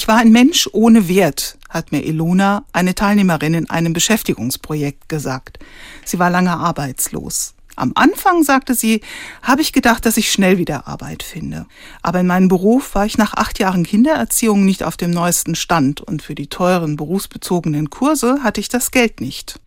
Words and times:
Ich 0.00 0.08
war 0.08 0.16
ein 0.16 0.32
Mensch 0.32 0.66
ohne 0.72 1.08
Wert, 1.08 1.58
hat 1.68 1.92
mir 1.92 2.02
Ilona, 2.02 2.64
eine 2.72 2.94
Teilnehmerin 2.94 3.52
in 3.52 3.68
einem 3.68 3.92
Beschäftigungsprojekt, 3.92 5.10
gesagt. 5.10 5.58
Sie 6.06 6.18
war 6.18 6.30
lange 6.30 6.56
arbeitslos. 6.56 7.52
Am 7.76 7.92
Anfang, 7.96 8.42
sagte 8.42 8.74
sie, 8.74 9.02
habe 9.42 9.60
ich 9.60 9.74
gedacht, 9.74 10.06
dass 10.06 10.16
ich 10.16 10.32
schnell 10.32 10.56
wieder 10.56 10.88
Arbeit 10.88 11.22
finde. 11.22 11.66
Aber 12.00 12.20
in 12.20 12.26
meinem 12.26 12.48
Beruf 12.48 12.94
war 12.94 13.04
ich 13.04 13.18
nach 13.18 13.34
acht 13.34 13.58
Jahren 13.58 13.84
Kindererziehung 13.84 14.64
nicht 14.64 14.84
auf 14.84 14.96
dem 14.96 15.10
neuesten 15.10 15.54
Stand 15.54 16.00
und 16.00 16.22
für 16.22 16.34
die 16.34 16.46
teuren 16.46 16.96
berufsbezogenen 16.96 17.90
Kurse 17.90 18.42
hatte 18.42 18.62
ich 18.62 18.70
das 18.70 18.92
Geld 18.92 19.20
nicht. 19.20 19.60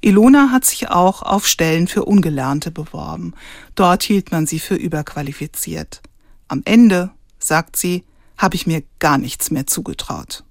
Ilona 0.00 0.50
hat 0.50 0.64
sich 0.64 0.90
auch 0.90 1.22
auf 1.22 1.46
Stellen 1.46 1.86
für 1.86 2.04
Ungelernte 2.04 2.72
beworben. 2.72 3.32
Dort 3.76 4.02
hielt 4.02 4.32
man 4.32 4.48
sie 4.48 4.58
für 4.58 4.74
überqualifiziert. 4.74 6.02
Am 6.48 6.62
Ende, 6.64 7.12
sagt 7.38 7.76
sie, 7.76 8.02
habe 8.42 8.56
ich 8.56 8.66
mir 8.66 8.82
gar 8.98 9.16
nichts 9.16 9.50
mehr 9.50 9.66
zugetraut. 9.66 10.44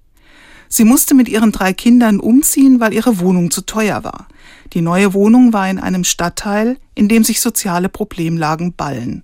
Sie 0.68 0.84
musste 0.84 1.14
mit 1.14 1.28
ihren 1.28 1.52
drei 1.52 1.74
Kindern 1.74 2.18
umziehen, 2.18 2.80
weil 2.80 2.94
ihre 2.94 3.20
Wohnung 3.20 3.50
zu 3.50 3.60
teuer 3.60 4.04
war. 4.04 4.26
Die 4.72 4.80
neue 4.80 5.12
Wohnung 5.12 5.52
war 5.52 5.68
in 5.68 5.78
einem 5.78 6.02
Stadtteil, 6.02 6.78
in 6.94 7.08
dem 7.08 7.24
sich 7.24 7.42
soziale 7.42 7.90
Problemlagen 7.90 8.72
ballen. 8.72 9.22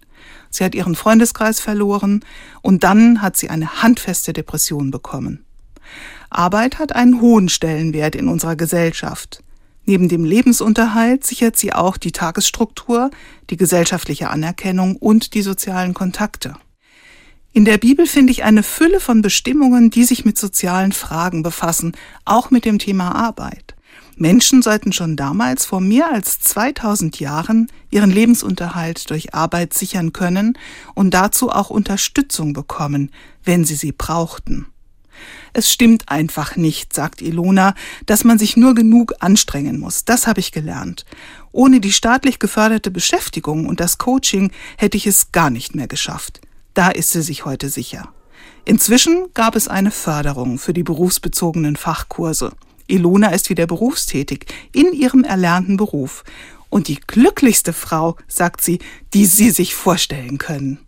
Sie 0.50 0.62
hat 0.62 0.74
ihren 0.74 0.94
Freundeskreis 0.94 1.58
verloren 1.58 2.22
und 2.60 2.84
dann 2.84 3.22
hat 3.22 3.38
sie 3.38 3.48
eine 3.48 3.82
handfeste 3.82 4.34
Depression 4.34 4.90
bekommen. 4.90 5.46
Arbeit 6.28 6.78
hat 6.78 6.94
einen 6.94 7.22
hohen 7.22 7.48
Stellenwert 7.48 8.14
in 8.14 8.28
unserer 8.28 8.56
Gesellschaft. 8.56 9.42
Neben 9.86 10.10
dem 10.10 10.26
Lebensunterhalt 10.26 11.24
sichert 11.24 11.56
sie 11.56 11.72
auch 11.72 11.96
die 11.96 12.12
Tagesstruktur, 12.12 13.10
die 13.48 13.56
gesellschaftliche 13.56 14.28
Anerkennung 14.28 14.96
und 14.96 15.32
die 15.32 15.40
sozialen 15.40 15.94
Kontakte. 15.94 16.56
In 17.58 17.64
der 17.64 17.78
Bibel 17.78 18.06
finde 18.06 18.30
ich 18.30 18.44
eine 18.44 18.62
Fülle 18.62 19.00
von 19.00 19.20
Bestimmungen, 19.20 19.90
die 19.90 20.04
sich 20.04 20.24
mit 20.24 20.38
sozialen 20.38 20.92
Fragen 20.92 21.42
befassen, 21.42 21.90
auch 22.24 22.52
mit 22.52 22.64
dem 22.64 22.78
Thema 22.78 23.16
Arbeit. 23.16 23.74
Menschen 24.14 24.62
sollten 24.62 24.92
schon 24.92 25.16
damals 25.16 25.66
vor 25.66 25.80
mehr 25.80 26.08
als 26.12 26.38
2000 26.38 27.18
Jahren 27.18 27.66
ihren 27.90 28.12
Lebensunterhalt 28.12 29.10
durch 29.10 29.34
Arbeit 29.34 29.74
sichern 29.74 30.12
können 30.12 30.56
und 30.94 31.14
dazu 31.14 31.50
auch 31.50 31.68
Unterstützung 31.68 32.52
bekommen, 32.52 33.10
wenn 33.42 33.64
sie 33.64 33.74
sie 33.74 33.90
brauchten. 33.90 34.66
Es 35.52 35.68
stimmt 35.68 36.08
einfach 36.10 36.54
nicht, 36.54 36.92
sagt 36.92 37.20
Ilona, 37.20 37.74
dass 38.06 38.22
man 38.22 38.38
sich 38.38 38.56
nur 38.56 38.76
genug 38.76 39.14
anstrengen 39.18 39.80
muss. 39.80 40.04
Das 40.04 40.28
habe 40.28 40.38
ich 40.38 40.52
gelernt. 40.52 41.04
Ohne 41.50 41.80
die 41.80 41.92
staatlich 41.92 42.38
geförderte 42.38 42.92
Beschäftigung 42.92 43.66
und 43.66 43.80
das 43.80 43.98
Coaching 43.98 44.52
hätte 44.76 44.96
ich 44.96 45.08
es 45.08 45.32
gar 45.32 45.50
nicht 45.50 45.74
mehr 45.74 45.88
geschafft. 45.88 46.40
Da 46.78 46.90
ist 46.90 47.10
sie 47.10 47.22
sich 47.22 47.44
heute 47.44 47.70
sicher. 47.70 48.08
Inzwischen 48.64 49.30
gab 49.34 49.56
es 49.56 49.66
eine 49.66 49.90
Förderung 49.90 50.60
für 50.60 50.72
die 50.72 50.84
berufsbezogenen 50.84 51.74
Fachkurse. 51.74 52.52
Ilona 52.86 53.30
ist 53.30 53.50
wieder 53.50 53.66
berufstätig 53.66 54.46
in 54.72 54.92
ihrem 54.92 55.24
erlernten 55.24 55.76
Beruf 55.76 56.22
und 56.70 56.86
die 56.86 57.00
glücklichste 57.04 57.72
Frau, 57.72 58.16
sagt 58.28 58.62
sie, 58.62 58.78
die 59.12 59.26
Sie 59.26 59.50
sich 59.50 59.74
vorstellen 59.74 60.38
können. 60.38 60.78